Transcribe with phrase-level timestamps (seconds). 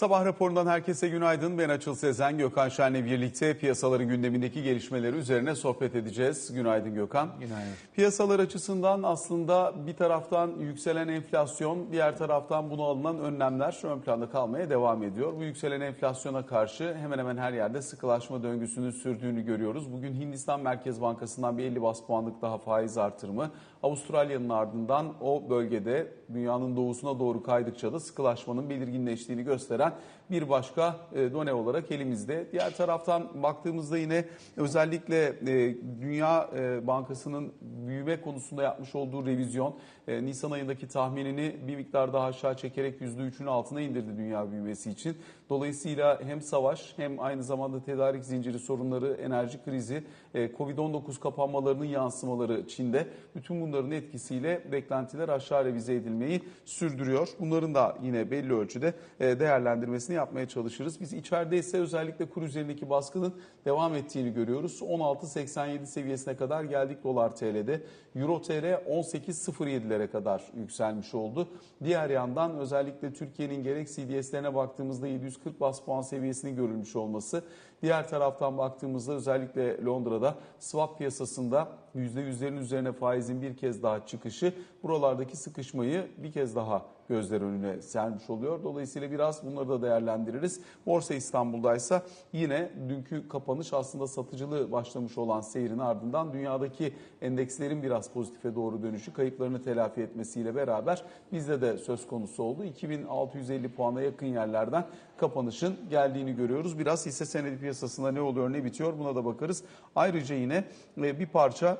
[0.00, 1.58] Sabah raporundan herkese günaydın.
[1.58, 6.52] Ben Açıl Sezen, Gökhan Şen'le birlikte piyasaların gündemindeki gelişmeleri üzerine sohbet edeceğiz.
[6.54, 7.28] Günaydın Gökhan.
[7.40, 7.72] Günaydın.
[7.94, 14.70] Piyasalar açısından aslında bir taraftan yükselen enflasyon, diğer taraftan buna alınan önlemler ön planda kalmaya
[14.70, 15.32] devam ediyor.
[15.36, 19.92] Bu yükselen enflasyona karşı hemen hemen her yerde sıkılaşma döngüsünün sürdüğünü görüyoruz.
[19.92, 23.50] Bugün Hindistan Merkez Bankası'ndan bir 50 bas puanlık daha faiz artırımı,
[23.82, 29.92] Avustralya'nın ardından o bölgede dünyanın doğusuna doğru kaydıkça da sıkılaşmanın belirginleştiğini gösteren
[30.30, 32.46] bir başka e, done olarak elimizde.
[32.52, 34.24] Diğer taraftan baktığımızda yine
[34.56, 39.74] özellikle e, Dünya e, Bankası'nın büyüme konusunda yapmış olduğu revizyon
[40.08, 45.16] Nisan ayındaki tahminini bir miktar daha aşağı çekerek %3'ün altına indirdi dünya büyümesi için.
[45.50, 53.08] Dolayısıyla hem savaş hem aynı zamanda tedarik zinciri sorunları, enerji krizi, Covid-19 kapanmalarının yansımaları Çin'de
[53.34, 57.28] bütün bunların etkisiyle beklentiler aşağı revize edilmeyi sürdürüyor.
[57.40, 61.00] Bunların da yine belli ölçüde değerlendirmesini yapmaya çalışırız.
[61.00, 64.80] Biz içeride ise özellikle kur üzerindeki baskının devam ettiğini görüyoruz.
[64.82, 67.82] 16.87 seviyesine kadar geldik dolar TL'de.
[68.16, 71.48] Euro TL 18.07'lere kadar yükselmiş oldu.
[71.84, 77.44] Diğer yandan özellikle Türkiye'nin gerek CDS'lerine baktığımızda 740 bas puan seviyesinin görülmüş olması.
[77.82, 85.36] Diğer taraftan baktığımızda özellikle Londra'da swap piyasasında %100'lerin üzerine faizin bir kez daha çıkışı buralardaki
[85.36, 88.64] sıkışmayı bir kez daha gözler önüne sermiş oluyor.
[88.64, 90.60] Dolayısıyla biraz bunları da değerlendiririz.
[90.86, 98.54] Borsa İstanbul'daysa yine dünkü kapanış aslında satıcılığı başlamış olan seyrin ardından dünyadaki endekslerin biraz pozitife
[98.54, 102.64] doğru dönüşü kayıplarını telafi etmesiyle beraber bizde de söz konusu oldu.
[102.64, 106.78] 2650 puana yakın yerlerden kapanışın geldiğini görüyoruz.
[106.78, 109.64] Biraz hisse senedi piyasasında ne oluyor ne bitiyor buna da bakarız.
[109.96, 110.64] Ayrıca yine
[110.96, 111.78] bir parça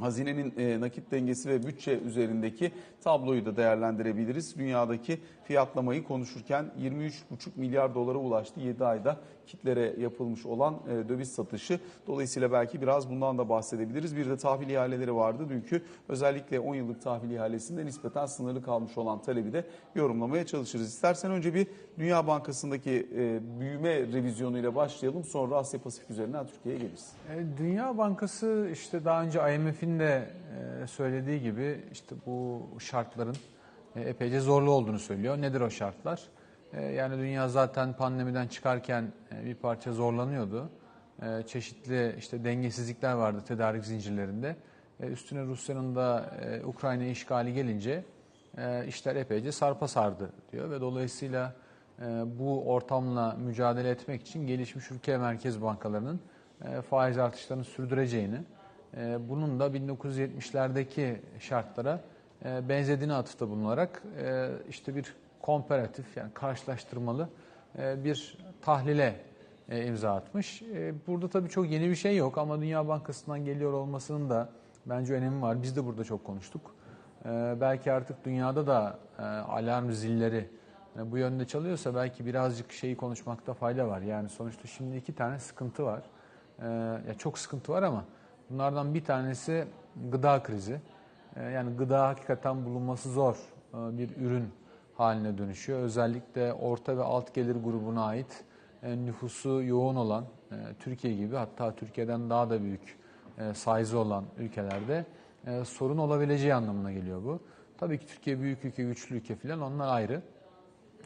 [0.00, 2.72] hazinenin e, nakit dengesi ve bütçe üzerindeki
[3.04, 4.56] tabloyu da değerlendirebiliriz.
[4.56, 7.12] Dünyadaki fiyatlamayı konuşurken 23,5
[7.56, 9.16] milyar dolara ulaştı 7 ayda
[9.48, 11.80] kitlere yapılmış olan e, döviz satışı.
[12.06, 14.16] Dolayısıyla belki biraz bundan da bahsedebiliriz.
[14.16, 15.82] Bir de tahvil ihaleleri vardı dünkü.
[16.08, 19.64] Özellikle 10 yıllık tahvil ihalesinde nispeten sınırlı kalmış olan talebi de
[19.94, 20.88] yorumlamaya çalışırız.
[20.88, 21.66] İstersen önce bir
[21.98, 25.24] Dünya Bankası'ndaki e, büyüme revizyonuyla başlayalım.
[25.24, 27.12] Sonra Asya Pasifik üzerinden Türkiye'ye geliriz.
[27.36, 30.30] E, Dünya Bankası işte daha önce IMF'in de
[30.86, 33.36] söylediği gibi işte bu şartların
[33.96, 35.40] epeyce zorlu olduğunu söylüyor.
[35.40, 36.28] Nedir o şartlar?
[36.72, 40.70] Ee, yani dünya zaten pandemiden çıkarken e, bir parça zorlanıyordu.
[41.46, 44.56] Çeşitli işte dengesizlikler vardı tedarik zincirlerinde.
[45.00, 48.04] Üstüne Rusya'nın da e, Ukrayna işgali gelince
[48.58, 51.54] e, işler epeyce sarpa sardı diyor ve dolayısıyla
[52.38, 56.20] bu ortamla mücadele etmek için gelişmiş ülke merkez bankalarının
[56.90, 58.38] faiz artışlarını sürdüreceğini,
[59.28, 62.00] bunun da 1970'lerdeki şartlara
[62.44, 64.02] benzediğini atıfta bulunarak
[64.68, 67.28] işte bir komparatif yani karşılaştırmalı
[67.78, 69.20] e, bir tahlile
[69.68, 70.62] e, imza atmış.
[70.62, 74.48] E, burada tabii çok yeni bir şey yok ama Dünya Bankası'ndan geliyor olmasının da
[74.86, 75.62] bence önemi var.
[75.62, 76.74] Biz de burada çok konuştuk.
[77.60, 78.98] Belki artık dünyada da
[79.48, 80.48] alarm zilleri
[80.96, 84.00] bu yönde çalıyorsa belki birazcık şeyi konuşmakta fayda var.
[84.00, 86.02] Yani sonuçta şimdi iki tane sıkıntı var.
[87.08, 88.04] Ya çok sıkıntı var ama
[88.50, 89.64] bunlardan bir tanesi
[90.10, 90.80] gıda krizi.
[91.54, 93.36] Yani gıda hakikaten bulunması zor
[93.74, 94.48] bir ürün
[94.96, 95.78] haline dönüşüyor.
[95.78, 98.44] Özellikle orta ve alt gelir grubuna ait
[98.82, 102.98] e, nüfusu yoğun olan e, Türkiye gibi hatta Türkiye'den daha da büyük
[103.38, 105.04] e, size olan ülkelerde
[105.64, 107.40] sorun olabileceği anlamına geliyor bu.
[107.78, 110.22] Tabii ki Türkiye büyük ülke, güçlü ülke falan onlar ayrı.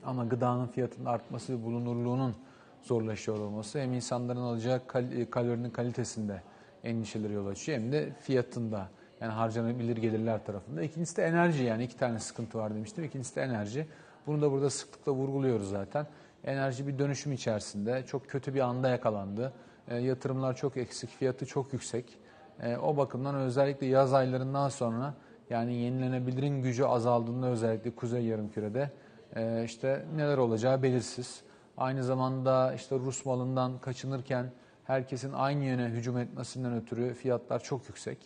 [0.04, 2.34] Ama gıdanın fiyatının artması ve bulunurluğunun
[2.82, 6.42] zorlaşıyor olması hem insanların alacağı kal kalorinin kalitesinde
[6.84, 8.88] endişeleri yol açıyor hem de fiyatında
[9.20, 10.82] yani harcanabilir gelirler tarafında.
[10.82, 13.04] İkincisi de enerji yani iki tane sıkıntı var demiştim.
[13.04, 13.86] İkincisi de enerji.
[14.26, 16.06] Bunu da burada sıklıkla vurguluyoruz zaten.
[16.44, 19.52] Enerji bir dönüşüm içerisinde çok kötü bir anda yakalandı.
[19.88, 22.18] E, yatırımlar çok eksik, fiyatı çok yüksek.
[22.62, 25.14] E, o bakımdan özellikle yaz aylarından sonra
[25.50, 28.90] yani yenilenebilirin gücü azaldığında özellikle Kuzey Yarımküre'de
[29.36, 31.42] e, işte neler olacağı belirsiz.
[31.76, 34.46] Aynı zamanda işte Rus malından kaçınırken
[34.84, 38.18] herkesin aynı yöne hücum etmesinden ötürü fiyatlar çok yüksek.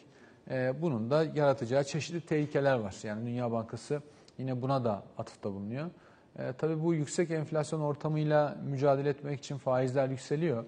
[0.51, 2.95] Ee, bunun da yaratacağı çeşitli tehlikeler var.
[3.03, 4.03] Yani Dünya Bankası
[4.39, 5.91] yine buna da atıfta bulunuyor.
[6.39, 10.65] E, tabii bu yüksek enflasyon ortamıyla mücadele etmek için faizler yükseliyor.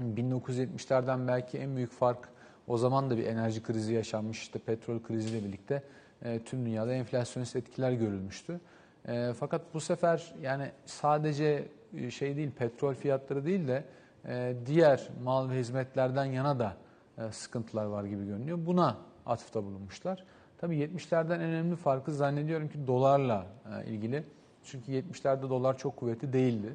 [0.00, 2.28] 1970'lerden belki en büyük fark
[2.68, 4.42] o zaman da bir enerji krizi yaşanmış.
[4.42, 5.82] İşte petrol kriziyle birlikte
[6.22, 8.60] e, tüm dünyada enflasyonist etkiler görülmüştü.
[9.08, 11.64] E, fakat bu sefer yani sadece
[11.96, 13.84] e, şey değil petrol fiyatları değil de
[14.28, 16.76] e, diğer mal ve hizmetlerden yana da
[17.18, 18.58] e, sıkıntılar var gibi görünüyor.
[18.66, 18.96] Buna
[19.26, 20.24] atıfta bulunmuşlar.
[20.58, 24.24] Tabii 70'lerden en önemli farkı zannediyorum ki dolarla e, ilgili.
[24.64, 26.72] Çünkü 70'lerde dolar çok kuvvetli değildi.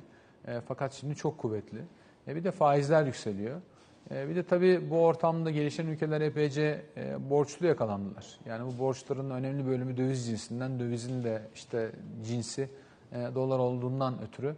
[0.47, 1.81] E, fakat şimdi çok kuvvetli.
[2.27, 3.61] Bir de faizler yükseliyor.
[4.11, 6.85] Bir de tabii bu ortamda gelişen ülkeler epeyce
[7.29, 8.39] borçlu yakalandılar.
[8.45, 11.91] Yani bu borçların önemli bölümü döviz cinsinden, dövizin de işte
[12.25, 12.69] cinsi
[13.13, 14.55] dolar olduğundan ötürü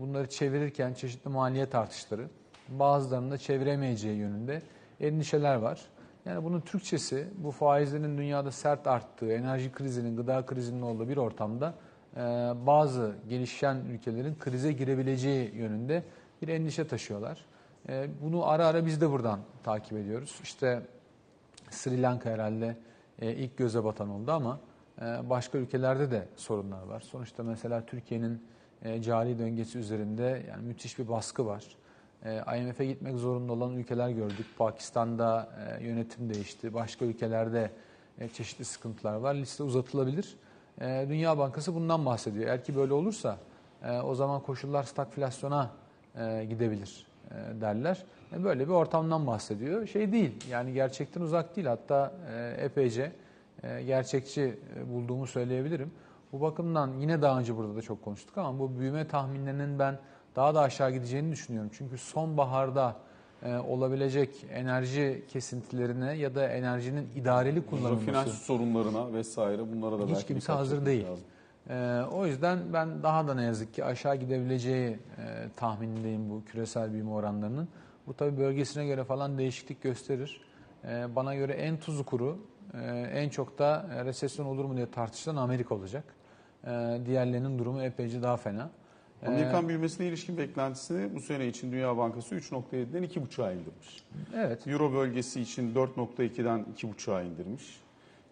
[0.00, 2.28] bunları çevirirken çeşitli maliyet artışları,
[2.68, 4.62] bazılarının da çeviremeyeceği yönünde
[5.00, 5.80] endişeler var.
[6.24, 11.74] Yani bunun Türkçesi bu faizlerin dünyada sert arttığı, enerji krizinin, gıda krizinin olduğu bir ortamda
[12.16, 12.20] e,
[12.66, 16.02] bazı gelişen ülkelerin krize girebileceği yönünde
[16.42, 17.44] bir endişe taşıyorlar.
[17.88, 20.40] E, Bunu ara ara biz de buradan takip ediyoruz.
[20.42, 20.82] İşte
[21.70, 22.76] Sri Lanka herhalde
[23.18, 24.60] e, ilk göze batan oldu ama
[25.22, 27.00] başka ülkelerde de sorunlar var.
[27.00, 28.42] Sonuçta mesela Türkiye'nin
[28.84, 31.64] e, cari döngesi üzerinde yani müthiş bir baskı var.
[32.24, 34.46] E, IMF'e gitmek zorunda olan ülkeler gördük.
[34.58, 35.48] Pakistan'da
[35.80, 36.74] e, yönetim değişti.
[36.74, 37.70] Başka ülkelerde
[38.18, 39.34] e, çeşitli sıkıntılar var.
[39.34, 40.36] Liste uzatılabilir.
[40.80, 42.46] E, Dünya Bankası bundan bahsediyor.
[42.46, 43.38] Eğer ki böyle olursa
[43.84, 45.70] e, o zaman koşullar stagflasyona
[46.18, 48.04] e, gidebilir e, derler.
[48.32, 49.86] E, Böyle bir ortamdan bahsediyor.
[49.86, 53.12] Şey değil yani gerçekten uzak değil hatta e, epeyce
[53.62, 55.90] e, gerçekçi e, bulduğumu söyleyebilirim.
[56.34, 59.98] Bu bakımdan yine daha önce burada da çok konuştuk ama bu büyüme tahminlerinin ben
[60.36, 61.70] daha da aşağı gideceğini düşünüyorum.
[61.74, 62.96] Çünkü sonbaharda
[63.42, 70.10] e, olabilecek enerji kesintilerine ya da enerjinin idareli kullanılması Finans sorunlarına vesaire bunlara da Hiç
[70.10, 71.06] belki kimse dikkat hazır çekmek değil.
[71.06, 71.24] lazım.
[71.70, 74.98] Ee, o yüzden ben daha da ne yazık ki aşağı gidebileceği e,
[75.56, 77.68] tahminindeyim bu küresel büyüme oranlarının.
[78.06, 80.40] Bu tabii bölgesine göre falan değişiklik gösterir.
[80.84, 82.38] Ee, bana göre en tuzu kuru,
[82.74, 86.04] e, en çok da e, resesyon olur mu diye tartışılan Amerika olacak.
[86.66, 88.70] Ee, diğerlerinin durumu epeyce daha fena.
[89.22, 94.04] Ee, Amerikan büyümesine ilişkin beklentisini bu sene için Dünya Bankası 3.7'den 2.5'a indirmiş.
[94.36, 97.80] evet, Euro bölgesi için 4.2'den 2.5'a indirmiş.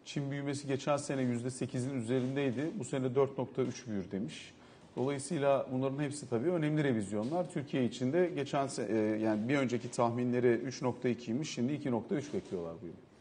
[0.04, 2.70] Çin büyümesi geçen sene %8'in üzerindeydi.
[2.78, 4.52] Bu sene 4.3 büyür demiş.
[4.96, 7.50] Dolayısıyla bunların hepsi tabii önemli revizyonlar.
[7.50, 11.44] Türkiye için de geçen e, yani bir önceki tahminleri 3.2'ymiş.
[11.44, 13.11] Şimdi 2.3 bekliyorlar bu yıl.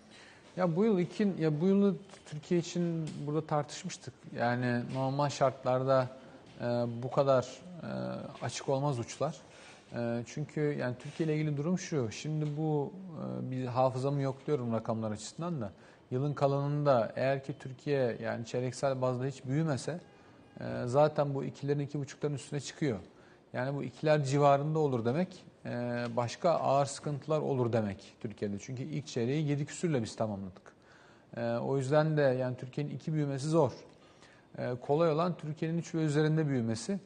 [0.58, 1.96] Ya bu yıl iki, ya bu yılı
[2.26, 4.14] Türkiye için burada tartışmıştık.
[4.36, 6.08] Yani normal şartlarda
[6.62, 6.66] e,
[7.04, 7.48] bu kadar
[7.84, 7.88] e,
[8.46, 9.38] açık olmaz uçlar.
[9.96, 12.12] E, çünkü yani Türkiye ile ilgili durum şu.
[12.12, 12.94] Şimdi bu
[13.48, 15.72] e, bir hafızamı yokluyorum rakamlar açısından da.
[16.12, 20.00] Yılın kalanında eğer ki Türkiye yani çeyreksel bazda hiç büyümese
[20.60, 23.00] e, zaten bu ikilerin iki buçukların üstüne çıkıyor.
[23.54, 25.44] Yani bu ikiler civarında olur demek.
[25.66, 25.70] E,
[26.16, 28.60] Başka ağır sıkıntılar olur demek Türkiye'de.
[28.60, 30.74] Çünkü ilk çeyreği 7 küsürle biz tamamladık.
[31.38, 33.72] E, O yüzden de yani Türkiye'nin iki büyümesi zor.
[34.58, 37.00] E, Kolay olan Türkiye'nin 3 ve üzerinde büyümesi.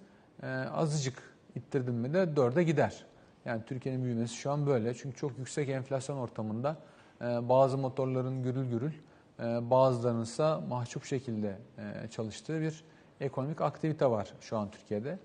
[0.74, 3.06] Azıcık ittirdim mi de 4'e gider.
[3.46, 4.94] Yani Türkiye'nin büyümesi şu an böyle.
[4.94, 6.78] Çünkü çok yüksek enflasyon ortamında
[7.22, 8.92] e, bazı motorların gürül gürül,
[9.40, 12.84] e, bazılarının ise mahcup şekilde e, çalıştığı bir
[13.22, 15.20] ekonomik aktivite var şu an Türkiye'de.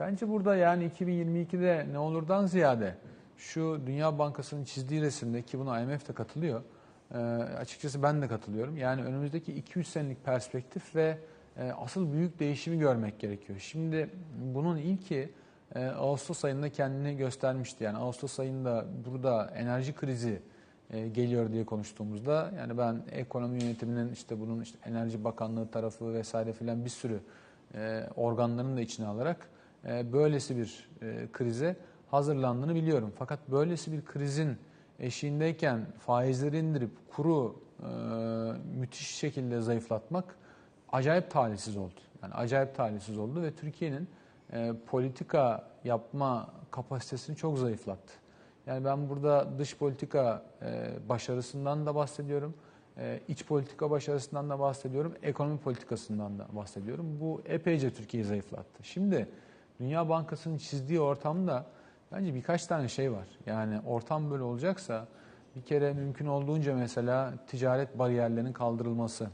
[0.00, 2.94] Bence burada yani 2022'de ne olurdan ziyade
[3.36, 6.62] şu Dünya Bankası'nın çizdiği resimde ki buna IMF de katılıyor.
[7.14, 7.18] e,
[7.58, 8.76] açıkçası ben de katılıyorum.
[8.76, 11.18] Yani önümüzdeki 2-3 senelik perspektif ve
[11.56, 13.58] e, asıl büyük değişimi görmek gerekiyor.
[13.58, 14.10] Şimdi
[14.54, 15.32] bunun ilki
[15.74, 17.84] e, Ağustos ayında kendini göstermişti.
[17.84, 20.42] Yani Ağustos ayında burada enerji krizi
[21.12, 26.84] geliyor diye konuştuğumuzda yani ben ekonomi yönetiminin işte bunun işte Enerji Bakanlığı tarafı vesaire filan
[26.84, 27.20] bir sürü
[27.74, 29.48] e, organların da içine alarak
[29.84, 31.76] e, böylesi bir e, krize
[32.10, 33.12] hazırlandığını biliyorum.
[33.18, 34.56] Fakat böylesi bir krizin
[34.98, 37.86] eşiğindeyken faizleri indirip kuru e,
[38.78, 40.24] müthiş şekilde zayıflatmak
[40.92, 42.00] acayip talihsiz oldu.
[42.22, 44.08] Yani acayip talihsiz oldu ve Türkiye'nin
[44.86, 48.12] politika yapma kapasitesini çok zayıflattı.
[48.66, 50.42] Yani ben burada dış politika
[51.08, 52.54] başarısından da bahsediyorum.
[53.28, 55.14] İç politika başarısından da bahsediyorum.
[55.22, 57.20] Ekonomi politikasından da bahsediyorum.
[57.20, 58.84] Bu epeyce Türkiye'yi zayıflattı.
[58.84, 59.28] Şimdi
[59.80, 61.66] Dünya Bankası'nın çizdiği ortamda
[62.12, 63.26] bence birkaç tane şey var.
[63.46, 65.06] Yani ortam böyle olacaksa
[65.56, 69.28] bir kere mümkün olduğunca mesela ticaret bariyerlerinin kaldırılması,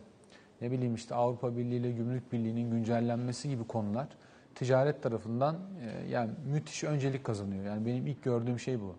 [0.60, 4.08] ne bileyim işte Avrupa Birliği ile Gümrük Birliği'nin güncellenmesi gibi konular
[4.54, 7.64] ticaret tarafından e, yani müthiş öncelik kazanıyor.
[7.64, 8.96] Yani benim ilk gördüğüm şey bu.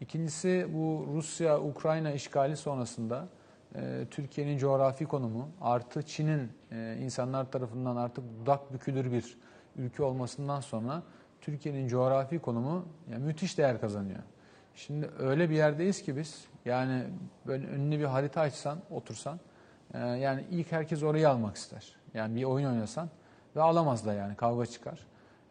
[0.00, 3.28] İkincisi bu Rusya-Ukrayna işgali sonrasında
[3.74, 9.38] e, Türkiye'nin coğrafi konumu artı Çin'in e, insanlar tarafından artık dudak bükülür bir
[9.78, 11.02] ülke olmasından sonra
[11.40, 14.20] Türkiye'nin coğrafi konumu yani müthiş değer kazanıyor.
[14.74, 17.02] Şimdi öyle bir yerdeyiz ki biz yani
[17.46, 19.40] böyle önüne bir harita açsan, otursan
[19.94, 21.96] e, yani ilk herkes orayı almak ister.
[22.14, 23.08] Yani bir oyun oynasan
[23.56, 25.06] ve alamaz da yani kavga çıkar.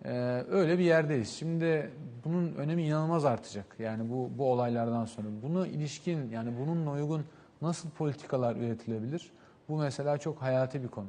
[0.06, 1.30] Ee, öyle bir yerdeyiz.
[1.30, 1.92] Şimdi
[2.26, 3.76] bunun önemi inanılmaz artacak.
[3.80, 5.28] Yani bu bu olaylardan sonra.
[5.44, 7.26] Bunu ilişkin yani bununla uygun
[7.62, 9.32] nasıl politikalar üretilebilir?
[9.70, 11.08] Bu mesela çok hayati bir konu.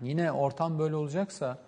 [0.00, 1.58] Yine ortam böyle olacaksa e,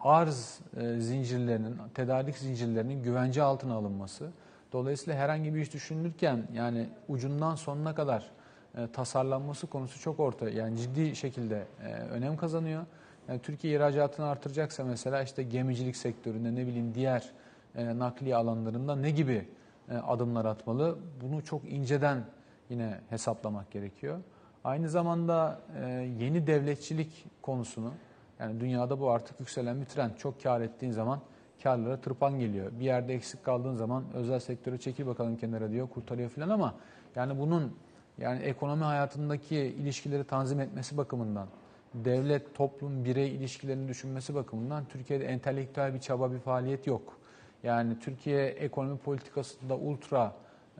[0.00, 4.30] arz e, zincirlerinin, tedarik zincirlerinin güvence altına alınması,
[4.72, 8.30] dolayısıyla herhangi bir iş düşünülürken yani ucundan sonuna kadar
[8.76, 12.86] e, tasarlanması konusu çok orta, yani ciddi şekilde e, önem kazanıyor.
[13.28, 17.32] Yani Türkiye ihracatını artıracaksa mesela işte gemicilik sektöründe ne bileyim diğer
[17.74, 19.48] e, nakliye alanlarında ne gibi
[19.90, 20.98] e, adımlar atmalı?
[21.22, 22.24] Bunu çok inceden
[22.70, 24.18] yine hesaplamak gerekiyor.
[24.64, 25.88] Aynı zamanda e,
[26.20, 27.92] yeni devletçilik konusunu
[28.40, 30.10] yani dünyada bu artık yükselen bir trend.
[30.16, 31.20] Çok kar ettiğin zaman
[31.62, 32.72] karlara tırpan geliyor.
[32.80, 36.74] Bir yerde eksik kaldığın zaman özel sektöre çekil bakalım kenara diyor, kurtarıyor falan ama
[37.16, 37.76] yani bunun
[38.18, 41.46] yani ekonomi hayatındaki ilişkileri tanzim etmesi bakımından,
[41.94, 47.18] devlet, toplum, birey ilişkilerini düşünmesi bakımından Türkiye'de entelektüel bir çaba, bir faaliyet yok.
[47.62, 50.32] Yani Türkiye ekonomi politikasında ultra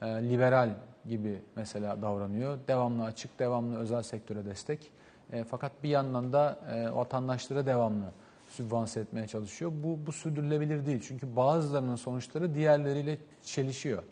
[0.02, 0.70] e, liberal
[1.06, 2.58] gibi mesela davranıyor.
[2.68, 4.90] Devamlı açık, devamlı özel sektöre destek.
[5.32, 8.12] E, fakat bir yandan da e, vatandaşlara devamlı
[8.48, 9.72] sübvanse etmeye çalışıyor.
[9.74, 11.04] Bu, bu sürdürülebilir değil.
[11.08, 14.02] Çünkü bazılarının sonuçları diğerleriyle çelişiyor.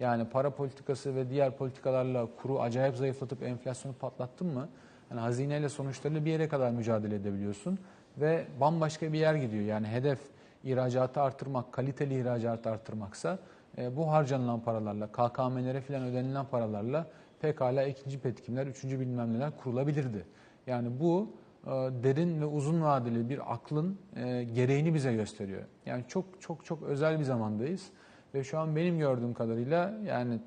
[0.00, 4.68] Yani para politikası ve diğer politikalarla kuru acayip zayıflatıp enflasyonu patlattın mı?
[5.10, 7.78] Yani hazineyle sonuçlarıyla bir yere kadar mücadele edebiliyorsun
[8.18, 9.64] ve bambaşka bir yer gidiyor.
[9.64, 10.18] Yani hedef
[10.64, 13.38] ihracatı artırmak, kaliteli ihracatı artırmaksa
[13.78, 17.06] e, bu harcanılan paralarla, KKM'lere falan ödenilen paralarla
[17.40, 20.26] pekala ikinci petkimler, üçüncü bilmem neler kurulabilirdi.
[20.66, 21.30] Yani bu
[21.66, 21.70] e,
[22.02, 25.62] derin ve uzun vadeli bir aklın e, gereğini bize gösteriyor.
[25.86, 27.90] Yani çok çok çok özel bir zamandayız
[28.34, 30.40] ve şu an benim gördüğüm kadarıyla yani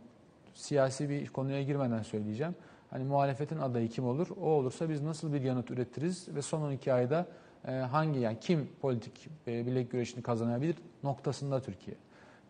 [0.53, 2.55] siyasi bir konuya girmeden söyleyeceğim.
[2.89, 4.27] Hani muhalefetin adayı kim olur?
[4.41, 7.27] O olursa biz nasıl bir yanıt üretiriz ve son 12 ayda
[7.67, 11.97] e, hangi yani kim politik bilek güreşini kazanabilir noktasında Türkiye.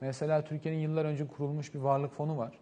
[0.01, 2.59] Mesela Türkiye'nin yıllar önce kurulmuş bir varlık fonu var.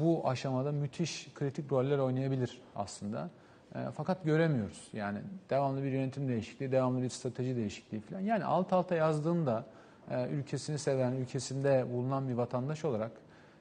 [0.00, 3.30] Bu aşamada müthiş kritik roller oynayabilir aslında.
[3.74, 4.88] E, fakat göremiyoruz.
[4.92, 5.18] Yani
[5.50, 8.20] devamlı bir yönetim değişikliği, devamlı bir strateji değişikliği falan.
[8.20, 9.64] Yani alt alta yazdığında
[10.10, 13.10] e, ülkesini seven, ülkesinde bulunan bir vatandaş olarak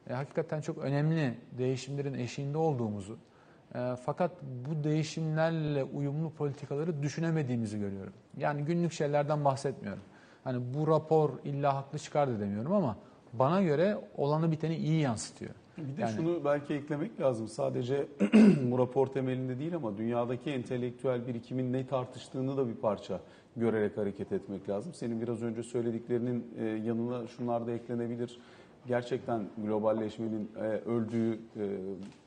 [0.10, 3.18] e, hakikaten çok önemli değişimlerin eşiğinde olduğumuzu
[4.06, 8.14] fakat bu değişimlerle uyumlu politikaları düşünemediğimizi görüyorum.
[8.38, 10.04] Yani günlük şeylerden bahsetmiyorum.
[10.44, 12.98] Hani bu rapor illa haklı çıkar da demiyorum ama
[13.34, 15.56] bana göre olanı biteni iyi yansıtıyor.
[15.78, 17.48] Bir de Yani- şunu belki eklemek lazım.
[17.48, 18.08] Sadece
[18.72, 23.20] bu rapor temelinde değil ama dünyadaki entelektüel birikimin ne tartıştığını da bir parça
[23.56, 24.94] görerek hareket etmek lazım.
[24.94, 28.40] Senin biraz önce söylediklerinin e, yanına şunlar da eklenebilir.
[28.88, 31.40] Gerçekten globalleşmenin e, öldüğü e,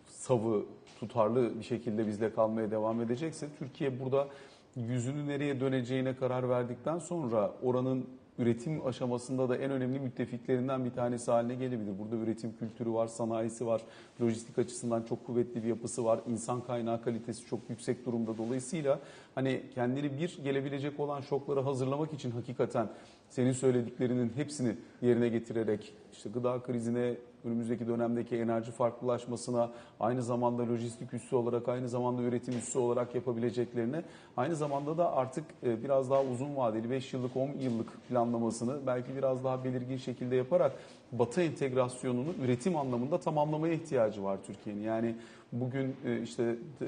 [0.07, 0.65] savı
[1.01, 4.29] tutarlı bir şekilde bizde kalmaya devam edecekse Türkiye burada
[4.77, 8.07] yüzünü nereye döneceğine karar verdikten sonra oranın
[8.39, 11.99] üretim aşamasında da en önemli müttefiklerinden bir tanesi haline gelebilir.
[11.99, 13.83] Burada üretim kültürü var, sanayisi var,
[14.23, 18.39] lojistik açısından çok kuvvetli bir yapısı var, insan kaynağı kalitesi çok yüksek durumda.
[18.39, 19.01] Dolayısıyla
[19.35, 22.89] hani kendini bir gelebilecek olan şoklara hazırlamak için hakikaten
[23.31, 27.15] senin söylediklerinin hepsini yerine getirerek işte gıda krizine,
[27.45, 34.03] önümüzdeki dönemdeki enerji farklılaşmasına, aynı zamanda lojistik üssü olarak, aynı zamanda üretim üssü olarak yapabileceklerine,
[34.37, 39.17] aynı zamanda da artık e, biraz daha uzun vadeli 5 yıllık, 10 yıllık planlamasını belki
[39.17, 40.73] biraz daha belirgin şekilde yaparak
[41.13, 44.83] Batı entegrasyonunu üretim anlamında tamamlamaya ihtiyacı var Türkiye'nin.
[44.83, 45.15] Yani
[45.53, 46.87] bugün e, işte e,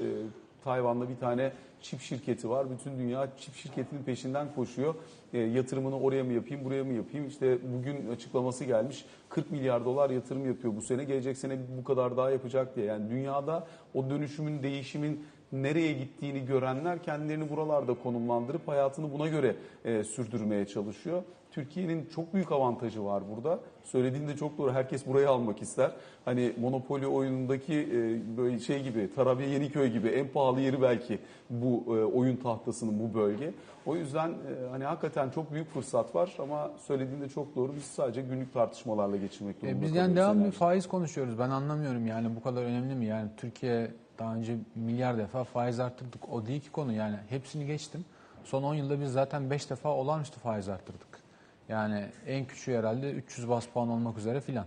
[0.63, 2.67] Tayvan'da bir tane çip şirketi var.
[2.71, 4.95] Bütün dünya çip şirketinin peşinden koşuyor.
[5.33, 7.27] E, yatırımını oraya mı yapayım, buraya mı yapayım?
[7.27, 9.05] İşte bugün açıklaması gelmiş.
[9.29, 11.03] 40 milyar dolar yatırım yapıyor bu sene.
[11.03, 12.85] Gelecek sene bu kadar daha yapacak diye.
[12.85, 20.03] Yani dünyada o dönüşümün, değişimin nereye gittiğini görenler kendilerini buralarda konumlandırıp hayatını buna göre e,
[20.03, 21.23] sürdürmeye çalışıyor.
[21.61, 23.59] Türkiye'nin çok büyük avantajı var burada.
[23.83, 24.73] Söylediğinde çok doğru.
[24.73, 25.91] Herkes burayı almak ister.
[26.25, 31.83] Hani Monopoly oyunundaki e, böyle şey gibi, Tarabya Yeniköy gibi en pahalı yeri belki bu
[31.87, 33.53] e, oyun tahtasının bu bölge.
[33.85, 37.75] O yüzden e, hani hakikaten çok büyük fırsat var ama söylediğinde çok doğru.
[37.75, 40.57] Biz sadece günlük tartışmalarla geçirmek durumunda E, biz yani devamlı enerji.
[40.57, 41.39] faiz konuşuyoruz.
[41.39, 43.05] Ben anlamıyorum yani bu kadar önemli mi?
[43.05, 46.29] Yani Türkiye daha önce milyar defa faiz arttırdık.
[46.33, 47.15] O değil ki konu yani.
[47.29, 48.05] Hepsini geçtim.
[48.43, 51.16] Son 10 yılda biz zaten 5 defa olağanüstü faiz arttırdık.
[51.69, 54.65] Yani en küçüğü herhalde 300 bas puan olmak üzere filan.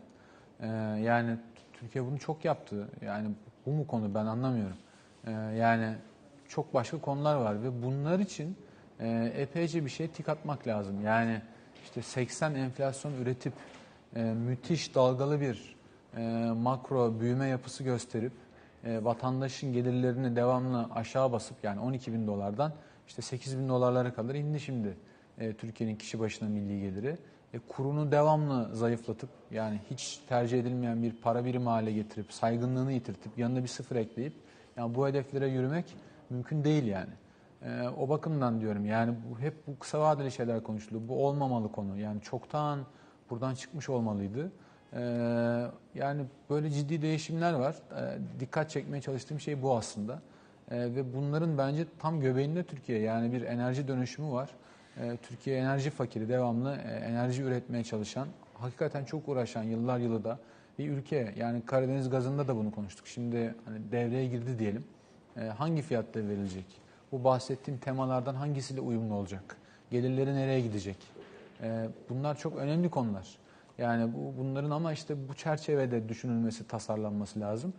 [0.61, 0.67] Ee,
[1.03, 1.37] yani
[1.73, 2.89] Türkiye bunu çok yaptı.
[3.05, 3.29] Yani
[3.67, 4.77] bu mu konu ben anlamıyorum.
[5.27, 5.95] Ee, yani
[6.49, 8.57] çok başka konular var ve bunlar için
[9.01, 11.05] e, epeyce bir şey tik atmak lazım.
[11.05, 11.43] Yani
[11.85, 13.53] işte 80 enflasyon üretip
[14.17, 15.77] e, müthiş dalgalı bir
[16.17, 16.21] e,
[16.57, 18.33] makro büyüme yapısı gösterip
[18.85, 22.73] e, vatandaşın gelirlerini devamlı aşağı basıp yani 12 bin dolardan
[23.09, 24.97] işte 8 bin dolarlara kadar indi şimdi
[25.41, 27.19] e, Türkiye'nin kişi başına milli geliri.
[27.55, 33.39] E, kurunu devamlı zayıflatıp yani hiç tercih edilmeyen bir para birimi hale getirip saygınlığını yitirtip
[33.39, 34.33] yanına bir sıfır ekleyip
[34.77, 35.97] yani bu hedeflere yürümek
[36.31, 37.13] mümkün değil yani.
[37.63, 41.09] E, o bakımdan diyorum yani bu hep bu kısa vadeli şeyler konuşuluyor.
[41.09, 41.99] Bu olmamalı konu.
[41.99, 42.81] Yani çoktan
[43.31, 44.53] buradan çıkmış olmalıydı.
[44.93, 45.01] E,
[45.95, 47.75] yani böyle ciddi değişimler var.
[47.97, 50.23] E, dikkat çekmeye çalıştığım şey bu aslında.
[50.71, 52.99] E, ve bunların bence tam göbeğinde Türkiye.
[52.99, 54.51] Yani bir enerji dönüşümü var.
[55.01, 60.39] E, Türkiye enerji fakiri, devamlı e, enerji üretmeye çalışan, hakikaten çok uğraşan yıllar yılı da
[60.79, 61.35] bir ülke.
[61.37, 63.07] Yani Karadeniz gazında da bunu konuştuk.
[63.07, 64.85] Şimdi hani devreye girdi diyelim.
[65.37, 66.65] E, hangi fiyatta verilecek?
[67.13, 69.57] Bu bahsettiğim temalardan hangisiyle uyumlu olacak?
[69.91, 70.97] Gelirleri nereye gidecek?
[71.63, 73.39] E, bunlar çok önemli konular.
[73.79, 77.73] Yani bu, bunların ama işte bu çerçevede düşünülmesi, tasarlanması lazım.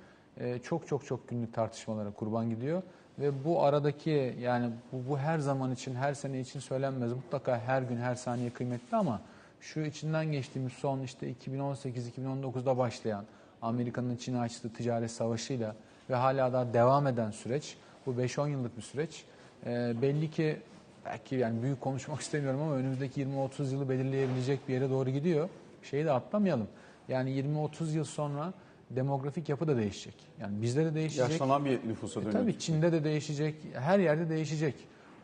[0.64, 2.84] Çok çok çok günlük tartışmalara kurban gidiyor.
[3.20, 7.14] Ve bu aradaki yani bu, bu her zaman için, her sene için söylenmez.
[7.14, 9.22] Mutlaka her gün, her saniye kıymetli ama
[9.62, 13.26] şu içinden geçtiğimiz son işte 2018-2019'da başlayan
[13.62, 15.76] Amerika'nın Çin'e açtığı ticaret savaşıyla
[16.10, 19.24] ve hala daha devam eden süreç, bu 5-10 yıllık bir süreç.
[19.66, 20.60] E, belli ki
[21.06, 25.50] belki yani büyük konuşmak istemiyorum ama önümüzdeki 20-30 yılı belirleyebilecek bir yere doğru gidiyor.
[25.84, 26.68] Şeyi de atlamayalım.
[27.08, 28.54] Yani 20-30 yıl sonra
[28.96, 30.16] demografik yapı da değişecek.
[30.42, 31.30] Yani bizde de değişecek.
[31.30, 32.42] Yaşlanan bir nüfusa E, dönüyor.
[32.42, 34.76] tabii Çin'de de değişecek, her yerde değişecek.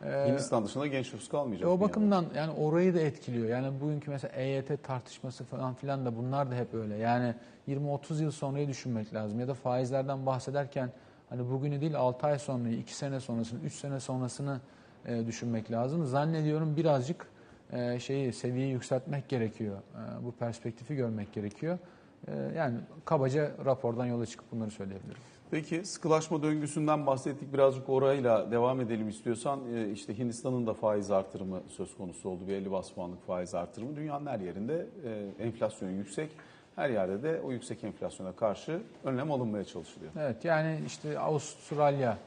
[0.04, 1.68] E, Hindistan dışında genç nüfus kalmayacak.
[1.68, 3.48] e, o bakımdan yani orayı da etkiliyor.
[3.48, 6.96] Yani bugünkü mesela EYT tartışması falan filan da bunlar da hep öyle.
[6.96, 7.34] Yani
[7.68, 9.40] 20-30 yıl sonrayı düşünmek lazım.
[9.40, 10.90] Ya da faizlerden bahsederken
[11.28, 14.60] hani bugünü değil 6 ay sonrayı, 2 sene sonrasını, 3 sene sonrasını
[15.06, 16.06] e, düşünmek lazım.
[16.06, 17.26] Zannediyorum birazcık
[17.72, 19.76] e, şeyi seviyeyi yükseltmek gerekiyor.
[19.76, 21.78] E, bu perspektifi görmek gerekiyor.
[22.26, 25.20] E, yani kabaca rapordan yola çıkıp bunları söyleyebilirim.
[25.50, 27.52] Peki sıkılaşma döngüsünden bahsettik.
[27.52, 29.60] Birazcık orayla devam edelim istiyorsan.
[29.74, 32.48] Ee, işte Hindistan'ın da faiz artırımı söz konusu oldu.
[32.48, 33.96] Bir 50 bas puanlık faiz artırımı.
[33.96, 36.30] Dünyanın her yerinde e, enflasyon yüksek.
[36.76, 40.12] Her yerde de o yüksek enflasyona karşı önlem alınmaya çalışılıyor.
[40.18, 42.18] Evet yani işte Avustralya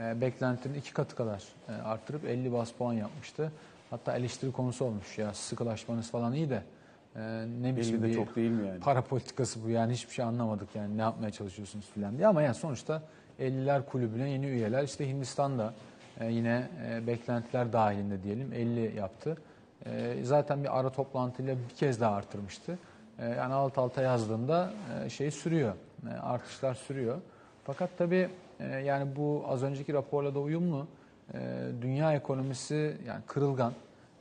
[0.00, 3.52] e, beklentinin iki katı kadar e, arttırıp 50 bas puan yapmıştı.
[3.90, 6.62] Hatta eleştiri konusu olmuş ya sıkılaşmanız falan iyi de
[7.16, 8.80] e, ne biçim 50 de bir çok değil mi yani?
[8.80, 12.54] para politikası bu yani hiçbir şey anlamadık yani ne yapmaya çalışıyorsunuz filan diye ama yani
[12.54, 13.02] sonuçta
[13.40, 15.74] 50'ler kulübüne yeni üyeler işte Hindistan'da
[16.20, 19.36] e, yine e, beklentiler dahilinde diyelim 50 yaptı.
[19.86, 22.78] E, zaten bir ara toplantıyla bir kez daha artırmıştı.
[23.18, 24.70] E, yani alt alta yazdığında
[25.04, 25.74] e, şey sürüyor,
[26.10, 27.20] e, artışlar sürüyor.
[27.64, 28.28] Fakat tabii
[28.60, 30.86] e, yani bu az önceki raporla da uyumlu.
[31.34, 31.38] E,
[31.82, 33.72] dünya ekonomisi yani kırılgan,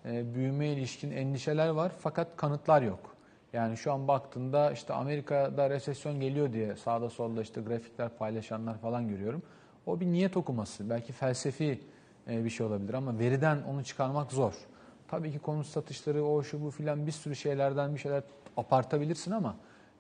[0.06, 3.16] e, büyüme ilişkin endişeler var fakat kanıtlar yok.
[3.54, 9.08] Yani şu an baktığında işte Amerika'da resesyon geliyor diye sağda solda işte grafikler paylaşanlar falan
[9.08, 9.44] görüyorum.
[9.86, 10.90] O bir niyet okuması.
[10.90, 11.80] Belki felsefi
[12.30, 14.54] e, bir şey olabilir ama veriden onu çıkarmak zor.
[15.08, 18.24] Tabii ki konut satışları o şu bu filan bir sürü şeylerden bir şeyler
[18.58, 19.56] apartabilirsin ama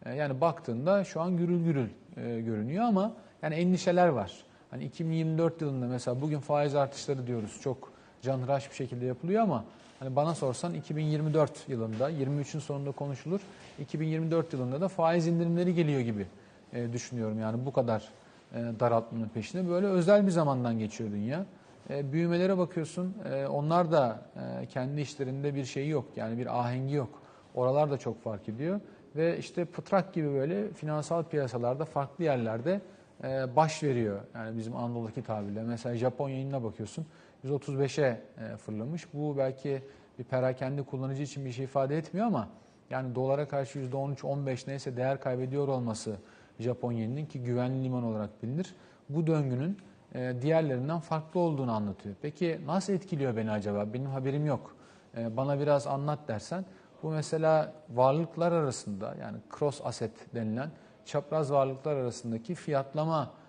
[0.06, 4.32] e, yani baktığında şu an gürül gürül e, görünüyor ama yani endişeler var.
[4.72, 9.66] Hani 2024 yılında mesela bugün faiz artışları diyoruz çok canhıraş bir şekilde yapılıyor ama
[10.04, 13.42] hani bana sorsan 2024 yılında 23'ün sonunda konuşulur.
[13.80, 16.28] 2024 yılında da faiz indirimleri geliyor gibi
[16.74, 17.40] e, düşünüyorum.
[17.40, 18.10] Yani bu kadar
[18.54, 21.46] e, daraltmanın peşinde böyle özel bir zamandan geçiyor dünya.
[21.90, 26.94] E, büyümelere bakıyorsun e, onlar da e, kendi işlerinde bir şeyi yok yani bir ahengi
[26.94, 27.10] yok.
[27.56, 28.80] Oralar da çok fark ediyor
[29.16, 32.82] ve işte pıtrak gibi böyle finansal piyasalarda farklı yerlerde
[33.24, 34.20] e, baş veriyor.
[34.36, 35.64] Yani bizim Anadolu'daki tabirle.
[35.64, 37.06] Mesela Japon yayınına bakıyorsun
[37.46, 39.14] 135'e e, fırlamış.
[39.14, 39.84] Bu belki
[40.20, 42.50] bir perakende kullanıcı için bir şey ifade etmiyor ama
[42.90, 46.16] yani dolara karşı %13-15 neyse değer kaybediyor olması
[46.60, 48.76] Japon yeninin ki güvenli liman olarak bilinir.
[49.10, 49.78] Bu döngünün
[50.16, 52.16] e, diğerlerinden farklı olduğunu anlatıyor.
[52.22, 53.94] Peki nasıl etkiliyor beni acaba?
[53.94, 54.76] Benim haberim yok.
[55.18, 56.66] E, bana biraz anlat dersen
[57.04, 60.72] bu mesela varlıklar arasında yani cross asset denilen
[61.06, 63.43] çapraz varlıklar arasındaki fiyatlamalara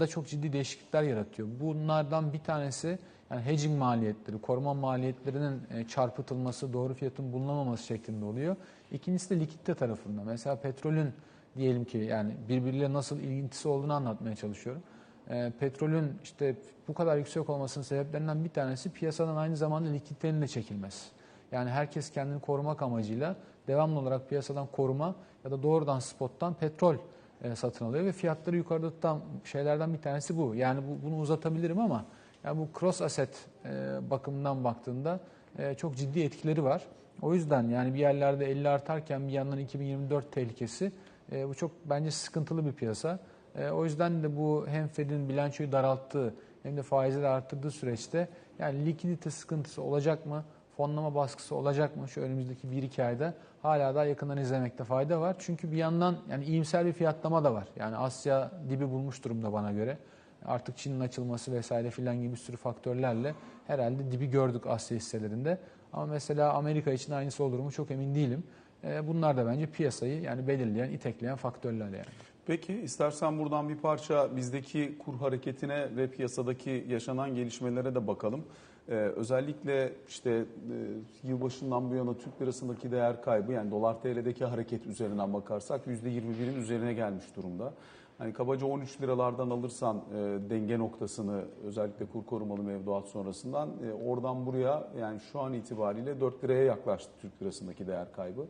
[0.00, 1.48] da çok ciddi değişiklikler yaratıyor.
[1.60, 2.98] Bunlardan bir tanesi
[3.30, 8.56] yani hedging maliyetleri, koruma maliyetlerinin e, çarpıtılması, doğru fiyatın bulunamaması şeklinde oluyor.
[8.92, 10.22] İkincisi de likidite tarafında.
[10.24, 11.12] Mesela petrolün
[11.56, 14.82] diyelim ki yani birbiriyle nasıl ilintisi olduğunu anlatmaya çalışıyorum.
[15.30, 16.56] E, petrolün işte
[16.88, 21.10] bu kadar yüksek olmasının sebeplerinden bir tanesi piyasadan aynı zamanda likiditenin de çekilmesi.
[21.52, 23.36] Yani herkes kendini korumak amacıyla
[23.68, 26.96] devamlı olarak piyasadan koruma ya da doğrudan spottan petrol
[27.42, 30.54] e, satın alıyor ve fiyatları yukarıda tutan şeylerden bir tanesi bu.
[30.54, 32.04] Yani bu, bunu uzatabilirim ama
[32.44, 33.70] yani bu cross asset e,
[34.10, 35.20] bakımından baktığında
[35.58, 36.82] e, çok ciddi etkileri var.
[37.22, 40.92] O yüzden yani bir yerlerde 50 artarken bir yandan 2024 tehlikesi
[41.32, 43.18] e, bu çok bence sıkıntılı bir piyasa.
[43.56, 48.28] E, o yüzden de bu hem Fed'in bilançoyu daralttığı hem de faizleri arttırdığı süreçte
[48.58, 50.44] yani likidite sıkıntısı olacak mı?
[50.82, 53.34] Fonlama baskısı olacak mı şu önümüzdeki 1-2 ayda?
[53.62, 55.36] Hala daha yakından izlemekte fayda var.
[55.38, 57.68] Çünkü bir yandan yani iyimser bir fiyatlama da var.
[57.76, 59.98] Yani Asya dibi bulmuş durumda bana göre.
[60.44, 63.34] Artık Çin'in açılması vesaire filan gibi bir sürü faktörlerle
[63.66, 65.58] herhalde dibi gördük Asya hisselerinde.
[65.92, 68.44] Ama mesela Amerika için aynısı olur mu çok emin değilim.
[68.84, 72.06] E, Bunlar da bence piyasayı yani belirleyen, itekleyen faktörler yani.
[72.46, 78.44] Peki istersen buradan bir parça bizdeki kur hareketine ve piyasadaki yaşanan gelişmelere de bakalım.
[78.92, 84.86] Ee, özellikle işte e, yılbaşından bu yana Türk lirasındaki değer kaybı yani dolar TL'deki hareket
[84.86, 87.72] üzerinden bakarsak %21'in üzerine gelmiş durumda.
[88.18, 94.46] Hani kabaca 13 liralardan alırsan e, denge noktasını özellikle kur korumalı mevduat sonrasından e, oradan
[94.46, 98.46] buraya yani şu an itibariyle 4 liraya yaklaştı Türk lirasındaki değer kaybı.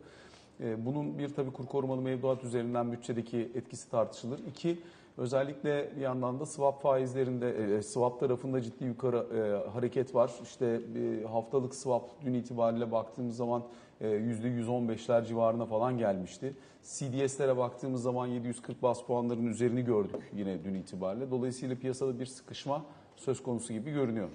[0.60, 4.40] E, Bunun bir tabii kur korumalı mevduat üzerinden bütçedeki etkisi tartışılır.
[4.48, 4.78] İki,
[5.16, 10.30] özellikle bir yandan da swap faizlerinde, e, swap tarafında ciddi yukarı e, hareket var.
[10.42, 13.62] İşte e, haftalık swap dün itibariyle baktığımız zaman
[14.00, 16.54] e, %115'ler civarına falan gelmişti.
[16.82, 21.30] CDS'lere baktığımız zaman 740 bas puanların üzerini gördük yine dün itibariyle.
[21.30, 22.84] Dolayısıyla piyasada bir sıkışma
[23.16, 24.28] söz konusu gibi görünüyor.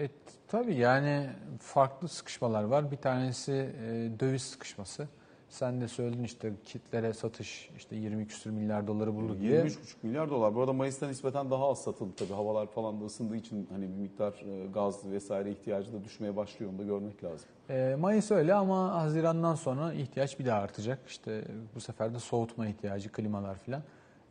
[0.00, 0.08] E,
[0.48, 1.26] tabii yani
[1.60, 2.90] farklı sıkışmalar var.
[2.90, 5.08] Bir tanesi e, döviz sıkışması.
[5.50, 9.60] Sen de söyledin işte kitlere satış işte 20 küsür milyar doları buldu diye.
[9.60, 10.54] 23,5 milyar dolar.
[10.54, 12.32] Bu arada Mayıs'ta nispeten daha az satıldı tabii.
[12.32, 16.70] Havalar falan da ısındığı için hani bir miktar e, gaz vesaire ihtiyacı da düşmeye başlıyor.
[16.72, 17.48] Onu da görmek lazım.
[17.70, 20.98] E, Mayıs öyle ama Haziran'dan sonra ihtiyaç bir daha artacak.
[21.08, 23.82] İşte bu sefer de soğutma ihtiyacı, klimalar filan.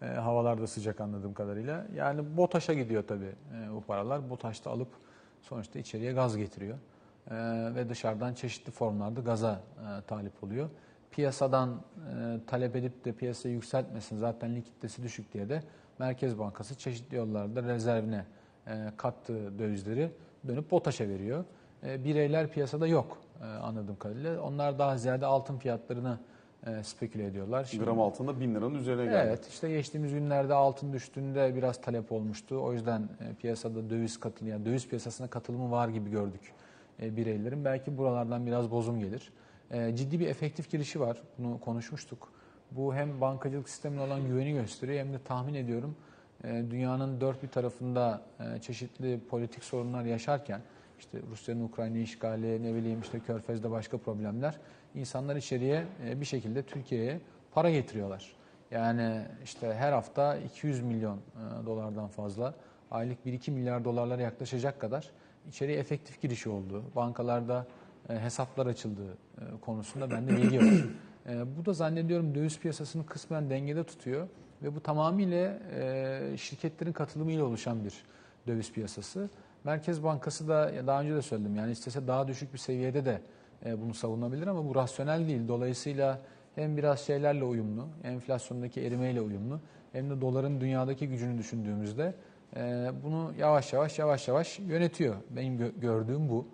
[0.02, 1.86] E, havalar da sıcak anladığım kadarıyla.
[1.96, 3.26] Yani BOTAŞ'a gidiyor tabii
[3.56, 4.30] e, bu paralar.
[4.30, 4.90] BOTAŞ'ta alıp
[5.42, 6.78] sonuçta içeriye gaz getiriyor.
[7.32, 7.36] E,
[7.76, 10.70] ve dışarıdan çeşitli formlarda gaza e, talip oluyor.
[11.18, 15.64] Piyasadan e, talep edip de piyasayı yükseltmesin zaten likiditesi düşük diye de
[16.00, 18.26] Merkez Bankası çeşitli yollarda rezervine
[18.68, 20.12] e, kattığı dövizleri
[20.48, 21.46] dönüp BOTAŞ'a veriyor.
[21.84, 24.42] E, bireyler piyasada yok e, anladığım kadarıyla.
[24.42, 26.20] Onlar daha ziyade altın fiyatlarını
[26.68, 27.64] e, speküle ediyorlar.
[27.64, 29.24] Şimdi- Gram altında 1000 liranın üzerine geldi.
[29.28, 32.60] Evet işte geçtiğimiz günlerde altın düştüğünde biraz talep olmuştu.
[32.64, 36.54] O yüzden e, piyasada döviz katılımı yani döviz piyasasına katılımı var gibi gördük
[37.02, 37.66] e, bireylerin.
[37.66, 39.32] Belki buralardan biraz bozum gelir.
[39.72, 41.22] E, Ciddi bir efektif girişi var.
[41.38, 42.32] Bunu konuşmuştuk.
[42.72, 45.96] Bu hem bankacılık sistemine olan güveni gösteriyor hem de tahmin ediyorum
[46.44, 50.62] e, dünyanın dört bir tarafında e, çeşitli politik sorunlar yaşarken
[51.00, 54.60] işte Rusya'nın Ukrayna işgali, ne bileyim işte Körfez'de başka problemler
[54.96, 57.20] insanlar içeriye e, bir şekilde Türkiye'ye
[57.52, 58.36] para getiriyorlar.
[58.72, 61.20] Yani işte her hafta 200 milyon
[61.66, 62.54] dolardan fazla
[62.92, 65.12] aylık 1-2 milyar dolarlara yaklaşacak kadar
[65.50, 67.66] içeriye efektif girişi olduğu, bankalarda
[68.14, 70.86] hesaplar açıldığı e, konusunda bende bilgi var.
[71.30, 74.28] E, Bu da zannediyorum döviz piyasasını kısmen dengede tutuyor
[74.64, 77.94] ve bu tamamıyla e, şirketlerin katılımıyla oluşan bir
[78.48, 79.30] döviz piyasası.
[79.64, 83.22] Merkez Bankası da daha önce de söyledim yani istese daha düşük bir seviyede de
[83.66, 85.48] e, bunu savunabilir ama bu rasyonel değil.
[85.48, 86.20] Dolayısıyla
[86.56, 89.60] hem biraz şeylerle uyumlu, enflasyondaki erimeyle uyumlu
[89.92, 92.14] hem de doların dünyadaki gücünü düşündüğümüzde
[92.56, 95.16] e, bunu yavaş yavaş yavaş yavaş yönetiyor.
[95.30, 96.48] Benim gö- gördüğüm bu.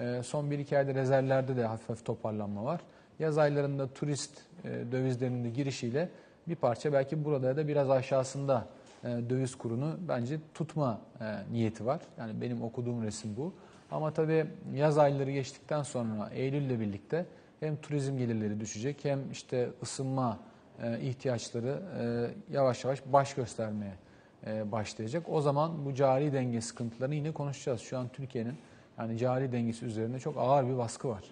[0.00, 2.80] E, son 1-2 ayda rezervlerde de hafif hafif toparlanma var.
[3.18, 4.30] Yaz aylarında turist
[4.64, 6.08] e, dövizlerinin de girişiyle
[6.48, 8.66] bir parça belki burada da biraz aşağısında
[9.04, 12.00] e, döviz kurunu bence tutma e, niyeti var.
[12.18, 13.52] Yani benim okuduğum resim bu.
[13.90, 17.26] Ama tabii yaz ayları geçtikten sonra Eylül'le birlikte
[17.60, 20.38] hem turizm gelirleri düşecek hem işte ısınma
[20.82, 21.82] e, ihtiyaçları
[22.50, 23.92] yavaş yavaş baş göstermeye
[24.64, 25.22] başlayacak.
[25.28, 27.80] O zaman bu cari denge sıkıntılarını yine konuşacağız.
[27.80, 28.54] Şu an Türkiye'nin
[29.00, 31.24] yani cari dengesi üzerinde çok ağır bir baskı var.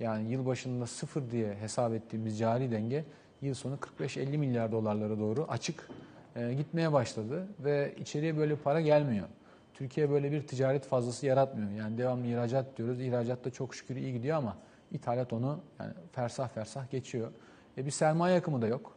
[0.00, 3.04] Yani yıl başında sıfır diye hesap ettiğimiz cari denge
[3.42, 5.88] yıl sonu 45-50 milyar dolarlara doğru açık
[6.36, 9.26] e, gitmeye başladı ve içeriye böyle para gelmiyor.
[9.74, 11.70] Türkiye böyle bir ticaret fazlası yaratmıyor.
[11.70, 13.00] Yani devamlı ihracat diyoruz.
[13.00, 14.56] İhracat da çok şükür iyi gidiyor ama
[14.92, 17.30] ithalat onu yani fersah fersah geçiyor.
[17.78, 18.92] E, bir sermaye akımı da yok.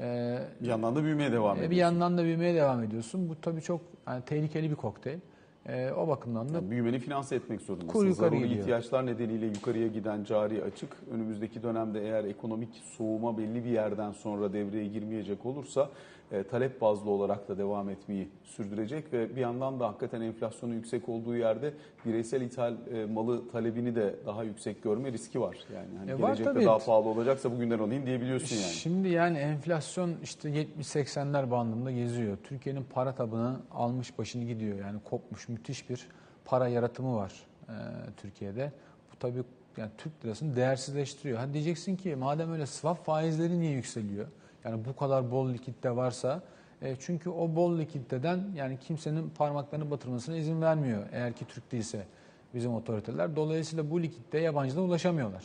[0.00, 1.70] E, Bir yandan da büyümeye devam e, ediyor.
[1.70, 3.28] bir yandan da büyümeye devam ediyorsun.
[3.28, 5.18] Bu tabii çok yani tehlikeli bir kokteyl.
[5.68, 7.88] E, o bakımdan da Yani büyümeni finanse etmek zorundasın.
[7.88, 8.60] Kur yukarı Zaruri gidiyor.
[8.60, 10.96] ihtiyaçlar nedeniyle yukarıya giden cari açık.
[11.10, 15.90] Önümüzdeki dönemde eğer ekonomik soğuma belli bir yerden sonra devreye girmeyecek olursa
[16.32, 21.08] e, talep bazlı olarak da devam etmeyi sürdürecek ve bir yandan da hakikaten enflasyonun yüksek
[21.08, 21.74] olduğu yerde
[22.06, 25.56] bireysel ithal e, malı talebini de daha yüksek görme riski var.
[25.74, 26.64] Yani hani E, var gelecekte tabii.
[26.64, 28.72] daha pahalı olacaksa bugünden alayım diyebiliyorsun yani.
[28.72, 30.48] Şimdi yani enflasyon işte
[30.82, 32.38] 70-80'ler bandında geziyor.
[32.44, 34.78] Türkiye'nin para tabanı almış başını gidiyor.
[34.78, 36.06] Yani kopmuş müthiş bir
[36.44, 37.32] para yaratımı var
[37.68, 37.74] e,
[38.16, 38.72] Türkiye'de.
[39.12, 39.42] Bu tabii
[39.76, 41.38] yani Türk lirasını değersizleştiriyor.
[41.38, 44.26] Ha diyeceksin ki madem öyle swap faizleri niye yükseliyor?
[44.64, 46.42] Yani bu kadar bol likitte varsa
[46.82, 52.06] e, çünkü o bol likiditeden yani kimsenin parmaklarını batırmasına izin vermiyor eğer ki Türk değilse
[52.54, 53.36] bizim otoriteler.
[53.36, 55.44] Dolayısıyla bu likitte yabancılar ulaşamıyorlar.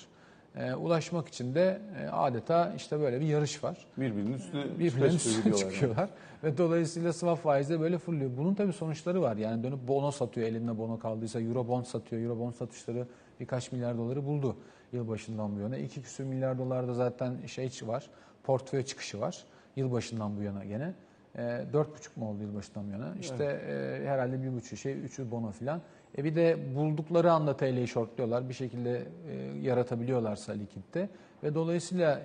[0.56, 3.86] E, ulaşmak için de e, adeta işte böyle bir yarış var.
[3.97, 5.73] Birbirinin üstüne çıka üstüne gidiyorlar yani.
[5.73, 6.10] çıkıyorlar.
[6.43, 8.32] Ve dolayısıyla swap faizi de böyle fırlıyor.
[8.38, 9.38] Bunun tabii sonuçları var.
[9.38, 11.41] Yani dönüp bono satıyor elinde bono kaldıysa.
[11.41, 12.21] Euro bond satıyor.
[12.21, 13.08] Euro bond satışları
[13.39, 14.56] birkaç milyar doları buldu
[14.93, 15.78] yılbaşından bu yana.
[15.78, 18.10] İki küsür milyar dolar da zaten şey var.
[18.43, 19.43] Portföy çıkışı var.
[19.75, 20.93] Yılbaşından bu yana gene.
[21.38, 23.13] E, Dört buçuk mu oldu yılbaşından bu yana?
[23.21, 25.82] İşte e, herhalde bir buçuk şey, üçü bono filan.
[26.17, 28.49] E bir de buldukları anda TL'yi shortluyorlar.
[28.49, 31.10] Bir şekilde e, yaratabiliyorlarsa likitte.
[31.43, 32.21] Ve dolayısıyla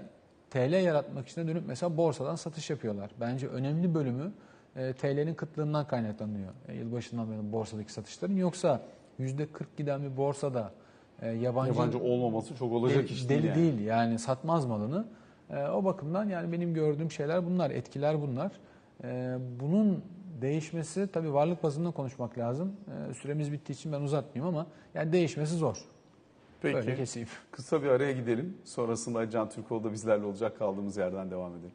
[0.50, 3.11] TL yaratmak için de dönüp mesela borsadan satış yapıyorlar.
[3.20, 4.33] Bence önemli bölümü
[4.76, 6.52] e, TL'nin kıtlığından kaynaklanıyor.
[6.68, 8.37] E, yılbaşından beri borsadaki satışların.
[8.37, 8.83] Yoksa
[9.20, 10.72] %40 giden bir borsada
[11.22, 13.54] e, yabancı, Yabancı olmaması çok olacak deli, iş deli değil.
[13.54, 14.09] değil, yani.
[14.09, 14.18] yani.
[14.18, 15.04] satmaz malını.
[15.51, 18.53] E, o bakımdan yani benim gördüğüm şeyler bunlar, etkiler bunlar.
[19.05, 20.05] E, bunun
[20.41, 22.77] değişmesi tabii varlık bazında konuşmak lazım.
[23.11, 25.77] E, süremiz bittiği için ben uzatmayayım ama yani değişmesi zor.
[26.65, 27.29] Böyle Peki keseyim.
[27.51, 28.59] kısa bir araya gidelim.
[28.65, 30.59] Sonrasında Can Türkoğlu da bizlerle olacak.
[30.59, 31.73] Kaldığımız yerden devam edelim.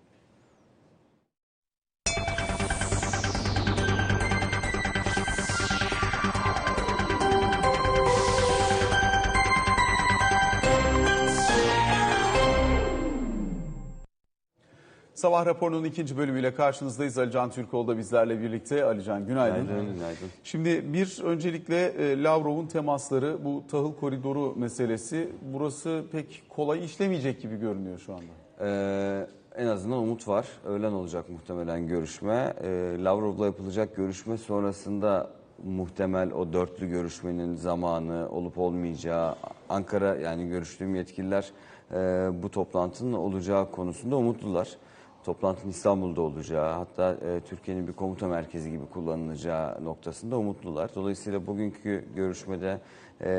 [15.23, 17.17] Sabah raporunun ikinci bölümüyle karşınızdayız.
[17.17, 18.85] Ali Can Türkoğlu da bizlerle birlikte.
[18.85, 19.67] Ali Can günaydın.
[19.67, 20.29] Günaydın, günaydın.
[20.43, 27.59] Şimdi bir öncelikle e, Lavrov'un temasları bu tahıl koridoru meselesi burası pek kolay işlemeyecek gibi
[27.59, 28.25] görünüyor şu anda.
[28.61, 30.47] Ee, en azından umut var.
[30.65, 32.53] Öğlen olacak muhtemelen görüşme.
[32.63, 35.29] Ee, Lavrov'la yapılacak görüşme sonrasında
[35.63, 39.35] muhtemel o dörtlü görüşmenin zamanı olup olmayacağı
[39.69, 41.51] Ankara yani görüştüğüm yetkililer
[41.91, 41.95] e,
[42.43, 44.77] bu toplantının olacağı konusunda umutlular.
[45.23, 50.95] Toplantının İstanbul'da olacağı hatta e, Türkiye'nin bir komuta merkezi gibi kullanılacağı noktasında umutlular.
[50.95, 52.79] Dolayısıyla bugünkü görüşmede
[53.21, 53.31] e,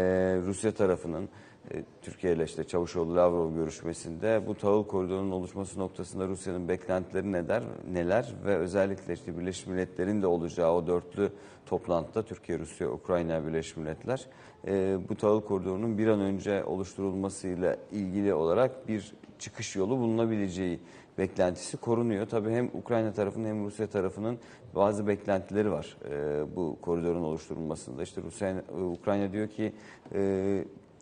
[0.46, 1.28] Rusya tarafının
[1.70, 7.62] e, Türkiye ile işte Çavuşoğlu Lavrov görüşmesinde bu tahıl koridorunun oluşması noktasında Rusya'nın beklentileri neler,
[7.92, 11.32] neler ve özellikle işte Birleşmiş Milletler'in de olacağı o dörtlü
[11.66, 14.26] toplantıda Türkiye, Rusya, Ukrayna, Birleşmiş Milletler
[14.66, 20.80] e, bu tahıl koridorunun bir an önce oluşturulmasıyla ilgili olarak bir çıkış yolu bulunabileceği
[21.18, 22.26] beklentisi korunuyor.
[22.26, 24.38] Tabii hem Ukrayna tarafının hem Rusya tarafının
[24.74, 28.02] bazı beklentileri var e, bu koridorun oluşturulmasında.
[28.02, 29.72] İşte Rusya, Ukrayna diyor ki
[30.14, 30.20] e,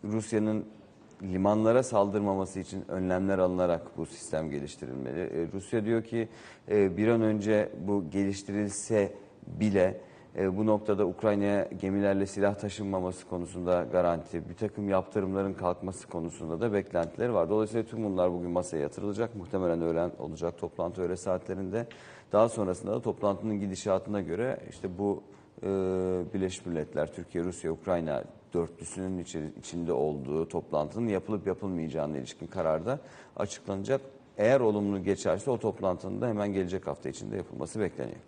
[0.05, 0.65] Rusya'nın
[1.23, 5.21] limanlara saldırmaması için önlemler alınarak bu sistem geliştirilmeli.
[5.21, 6.29] E, Rusya diyor ki
[6.71, 9.13] e, bir an önce bu geliştirilse
[9.47, 10.01] bile
[10.37, 16.73] e, bu noktada Ukrayna'ya gemilerle silah taşınmaması konusunda garanti, bir takım yaptırımların kalkması konusunda da
[16.73, 17.51] beklentileri var.
[17.51, 19.35] Dolayısıyla tüm bunlar bugün masaya yatırılacak.
[19.37, 21.87] Muhtemelen öğlen olacak toplantı öğle saatlerinde.
[22.33, 25.23] Daha sonrasında da toplantının gidişatına göre işte bu
[25.63, 25.67] e,
[26.35, 32.99] Birleşmiş Milletler, Türkiye, Rusya, Ukrayna dörtlüsünün içi- içinde olduğu toplantının yapılıp yapılmayacağına ilişkin kararda
[33.37, 34.01] açıklanacak.
[34.39, 38.19] Eğer olumlu geçerse o toplantının da hemen gelecek hafta içinde yapılması bekleniyor.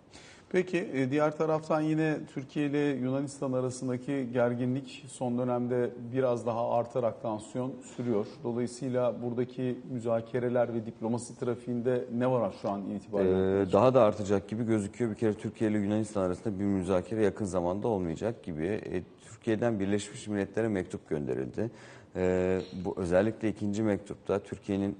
[0.55, 7.21] Peki e, diğer taraftan yine Türkiye ile Yunanistan arasındaki gerginlik son dönemde biraz daha artarak
[7.21, 8.25] tansiyon sürüyor.
[8.43, 13.61] Dolayısıyla buradaki müzakereler ve diplomasi trafiğinde ne var şu an itibariyle?
[13.61, 15.11] Ee, daha da artacak gibi gözüküyor.
[15.11, 18.65] Bir kere Türkiye ile Yunanistan arasında bir müzakere yakın zamanda olmayacak gibi.
[18.65, 21.71] E, Türkiye'den Birleşmiş Milletler'e mektup gönderildi.
[22.15, 24.97] E, bu özellikle ikinci mektupta Türkiye'nin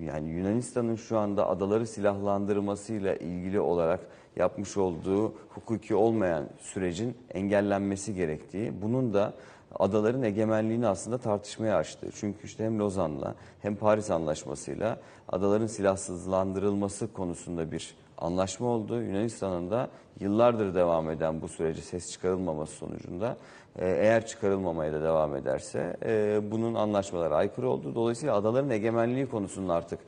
[0.00, 4.00] yani Yunanistan'ın şu anda adaları silahlandırmasıyla ilgili olarak
[4.36, 9.34] yapmış olduğu hukuki olmayan sürecin engellenmesi gerektiği, bunun da
[9.74, 12.08] adaların egemenliğini aslında tartışmaya açtı.
[12.14, 19.02] Çünkü işte hem Lozan'la hem Paris Anlaşması'yla adaların silahsızlandırılması konusunda bir anlaşma oldu.
[19.02, 19.88] Yunanistan'ın da
[20.20, 23.36] yıllardır devam eden bu sürece ses çıkarılmaması sonucunda
[23.78, 27.94] e, eğer çıkarılmamaya da devam ederse e, bunun anlaşmalara aykırı oldu.
[27.94, 29.98] Dolayısıyla adaların egemenliği konusunda artık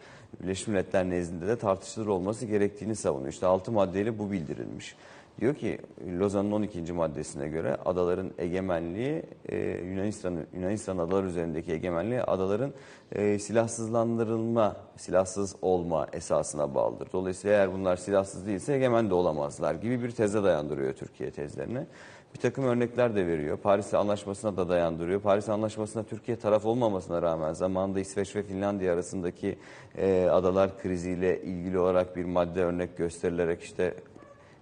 [0.42, 3.32] Birleşmiş Milletler nezdinde de tartışılır olması gerektiğini savunuyor.
[3.32, 4.96] İşte 6 maddeyle bu bildirilmiş.
[5.40, 5.78] Diyor ki
[6.18, 6.92] Lozan'ın 12.
[6.92, 12.72] maddesine göre adaların egemenliği e, Yunanistan'ın Yunanistan adalar üzerindeki egemenliği adaların
[13.12, 17.08] e, silahsızlandırılma, silahsız olma esasına bağlıdır.
[17.12, 21.86] Dolayısıyla eğer bunlar silahsız değilse egemen de olamazlar gibi bir teze dayandırıyor Türkiye tezlerini.
[22.34, 23.56] Bir takım örnekler de veriyor.
[23.56, 25.20] Paris Anlaşması'na da dayandırıyor.
[25.20, 29.58] Paris Anlaşması'na Türkiye taraf olmamasına rağmen zamanında İsveç ve Finlandiya arasındaki
[29.98, 33.94] e, adalar kriziyle ilgili olarak bir madde örnek gösterilerek işte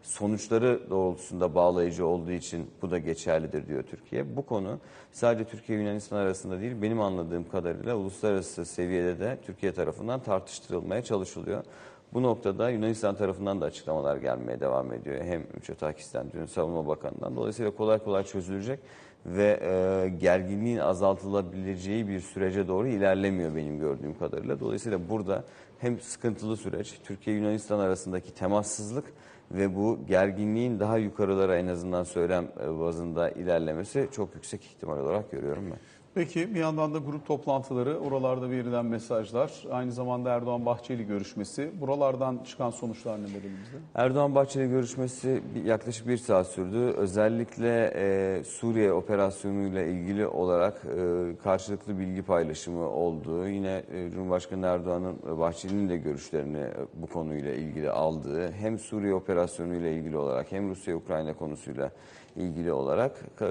[0.06, 4.36] sonuçları doğrultusunda bağlayıcı olduğu için bu da geçerlidir diyor Türkiye.
[4.36, 4.78] Bu konu
[5.12, 11.64] sadece Türkiye Yunanistan arasında değil benim anladığım kadarıyla uluslararası seviyede de Türkiye tarafından tartıştırılmaya çalışılıyor.
[12.12, 15.24] Bu noktada Yunanistan tarafından da açıklamalar gelmeye devam ediyor.
[15.24, 17.36] Hem Mitsotakis'ten, dün Savunma Bakanı'ndan.
[17.36, 18.80] Dolayısıyla kolay kolay çözülecek
[19.26, 24.60] ve e, gerginliğin azaltılabileceği bir sürece doğru ilerlemiyor benim gördüğüm kadarıyla.
[24.60, 25.44] Dolayısıyla burada
[25.78, 29.04] hem sıkıntılı süreç, Türkiye-Yunanistan arasındaki temassızlık
[29.50, 32.48] ve bu gerginliğin daha yukarılara en azından söylem
[32.80, 35.78] bazında ilerlemesi çok yüksek ihtimal olarak görüyorum ben.
[36.16, 41.70] Peki bir yandan da grup toplantıları, oralarda verilen mesajlar, aynı zamanda Erdoğan-Bahçeli görüşmesi.
[41.80, 43.76] Buralardan çıkan sonuçlar neler elimizde?
[43.94, 46.76] Erdoğan-Bahçeli görüşmesi bir- yaklaşık bir saat sürdü.
[46.78, 53.48] Özellikle e, Suriye operasyonuyla ilgili olarak e, karşılıklı bilgi paylaşımı oldu.
[53.48, 59.14] Yine e, Cumhurbaşkanı Erdoğan'ın e, Bahçeli'nin de görüşlerini e, bu konuyla ilgili aldığı, hem Suriye
[59.14, 61.90] operasyonuyla ilgili olarak hem Rusya-Ukrayna konusuyla
[62.36, 63.46] ilgili olarak e,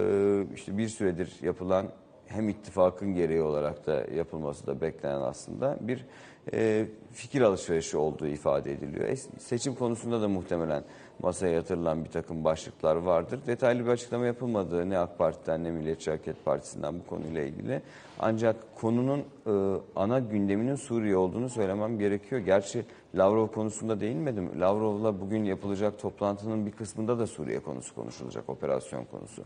[0.56, 1.86] işte bir süredir yapılan
[2.28, 6.06] hem ittifakın gereği olarak da yapılması da beklenen aslında bir
[6.54, 9.10] e, fikir alışverişi olduğu ifade ediliyor.
[9.10, 10.84] Es- seçim konusunda da muhtemelen
[11.20, 13.40] masaya yatırılan bir takım başlıklar vardır.
[13.48, 17.82] Detaylı bir açıklama yapılmadı ne AK Parti'den ne Milliyetçi Hareket Partisi'nden bu konuyla ilgili.
[18.20, 22.42] Ancak konunun e, ana gündeminin Suriye olduğunu söylemem gerekiyor.
[22.42, 24.62] Gerçi Lavrov konusunda değinmedim.
[24.62, 29.44] Lavrov'la bugün yapılacak toplantının bir kısmında da Suriye konusu konuşulacak, operasyon konusu.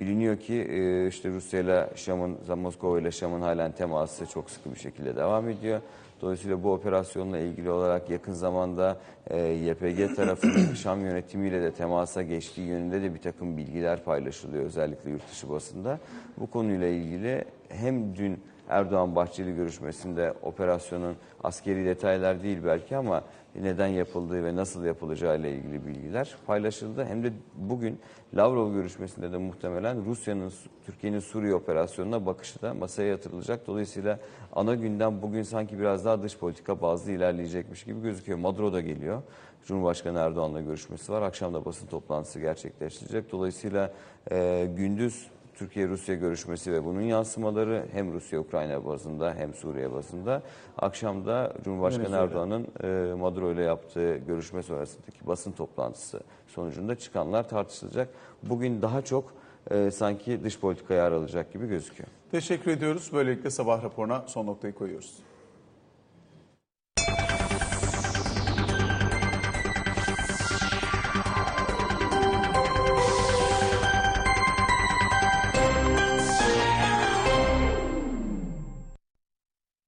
[0.00, 4.78] Biliniyor ki e, işte Rusya ile Şam'ın, Moskova ile Şam'ın halen teması çok sıkı bir
[4.78, 5.80] şekilde devam ediyor.
[6.20, 8.96] Dolayısıyla bu operasyonla ilgili olarak yakın zamanda
[9.30, 15.10] e, YPG tarafının Şam yönetimiyle de temasa geçtiği yönünde de bir takım bilgiler paylaşılıyor özellikle
[15.10, 15.98] yurt dışı basında.
[16.36, 23.22] Bu konuyla ilgili hem dün Erdoğan-Bahçeli görüşmesinde operasyonun askeri detaylar değil belki ama
[23.54, 27.04] neden yapıldığı ve nasıl yapılacağı ile ilgili bilgiler paylaşıldı.
[27.04, 28.00] Hem de bugün
[28.34, 30.52] Lavrov görüşmesinde de muhtemelen Rusya'nın
[30.86, 33.66] Türkiye'nin Suriye operasyonuna bakışı da masaya yatırılacak.
[33.66, 34.18] Dolayısıyla
[34.52, 38.38] ana gündem bugün sanki biraz daha dış politika bazlı ilerleyecekmiş gibi gözüküyor.
[38.38, 39.22] Maduro da geliyor.
[39.66, 41.22] Cumhurbaşkanı Erdoğan'la görüşmesi var.
[41.22, 43.32] Akşam da basın toplantısı gerçekleştirecek.
[43.32, 43.92] Dolayısıyla
[44.30, 50.42] e, gündüz Türkiye-Rusya görüşmesi ve bunun yansımaları hem Rusya-Ukrayna bazında hem Suriye bazında.
[50.78, 52.24] Akşam da Cumhurbaşkanı Venezuela.
[52.24, 58.08] Erdoğan'ın e, Maduro ile yaptığı görüşme sonrasındaki basın toplantısı sonucunda çıkanlar tartışılacak.
[58.42, 59.32] Bugün daha çok
[59.70, 62.08] e, sanki dış politikaya yer alacak gibi gözüküyor.
[62.30, 63.10] Teşekkür ediyoruz.
[63.12, 65.18] Böylelikle sabah raporuna son noktayı koyuyoruz.